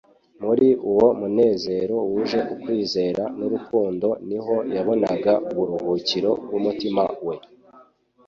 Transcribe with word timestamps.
muri 0.43 0.67
uwo 0.89 1.07
munezero 1.19 1.95
wuje 2.11 2.39
ukwizera 2.53 3.23
n'urukundo 3.37 4.07
niho 4.29 4.55
yabonaga 4.75 5.33
uburuhukiro 5.49 6.31
bw'umutima 6.45 7.03
we, 7.25 7.35